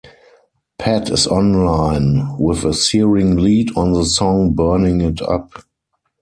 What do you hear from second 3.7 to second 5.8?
on the song Burning it Up.